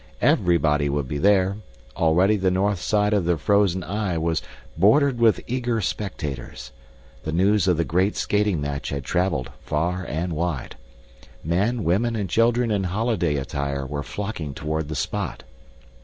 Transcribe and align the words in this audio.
Everybody 0.23 0.89
would 0.89 1.07
be 1.07 1.19
there 1.19 1.57
already 1.95 2.35
the 2.35 2.49
north 2.49 2.81
side 2.81 3.13
of 3.13 3.25
the 3.25 3.37
frozen 3.37 3.81
Y 3.81 4.17
was 4.17 4.41
bordered 4.75 5.19
with 5.19 5.43
eager 5.45 5.79
spectators. 5.79 6.71
The 7.21 7.31
news 7.31 7.67
of 7.67 7.77
the 7.77 7.85
great 7.85 8.15
skating 8.15 8.59
match 8.59 8.89
had 8.89 9.03
traveled 9.03 9.51
far 9.59 10.03
and 10.05 10.33
wide. 10.33 10.75
Men, 11.43 11.83
women, 11.83 12.15
and 12.15 12.27
children 12.31 12.71
in 12.71 12.85
holiday 12.85 13.35
attire 13.35 13.85
were 13.85 14.01
flocking 14.01 14.55
toward 14.55 14.87
the 14.87 14.95
spot. 14.95 15.43